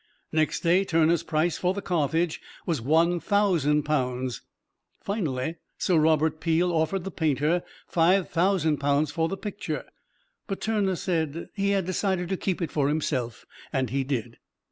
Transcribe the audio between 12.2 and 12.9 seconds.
to keep it for